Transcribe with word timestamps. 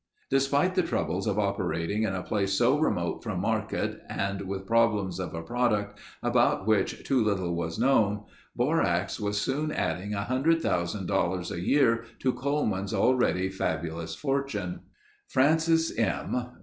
Despite 0.31 0.73
the 0.73 0.81
troubles 0.81 1.27
of 1.27 1.37
operating 1.37 2.01
in 2.05 2.15
a 2.15 2.23
place 2.23 2.53
so 2.53 2.79
remote 2.79 3.21
from 3.21 3.39
market 3.39 4.01
and 4.09 4.41
with 4.47 4.65
problems 4.65 5.19
of 5.19 5.35
a 5.35 5.43
product 5.43 5.99
about 6.23 6.65
which 6.65 7.03
too 7.03 7.23
little 7.23 7.55
was 7.55 7.77
known, 7.77 8.23
borax 8.55 9.19
was 9.19 9.39
soon 9.39 9.71
adding 9.71 10.13
$100,000 10.13 11.51
a 11.51 11.61
year 11.61 12.05
to 12.17 12.33
Coleman's 12.33 12.95
already 12.95 13.47
fabulous 13.49 14.15
fortune. 14.15 14.79
Francis 15.27 15.95
M. 15.95 16.47